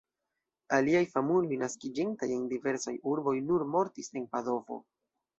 Aliaj 0.75 1.01
famuloj, 1.09 1.51
naskiĝintaj 1.63 2.29
en 2.35 2.47
diversaj 2.53 2.93
urboj, 3.11 3.35
nur 3.51 3.65
mortis 3.75 4.09
en 4.15 4.25
Padovo. 4.33 4.79